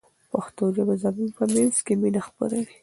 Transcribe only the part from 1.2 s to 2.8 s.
په منځ کې مینه خپروي.